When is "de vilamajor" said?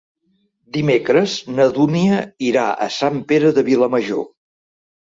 3.61-4.29